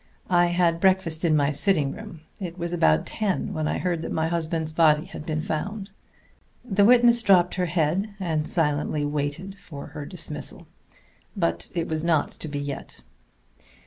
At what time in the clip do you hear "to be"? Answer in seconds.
12.31-12.59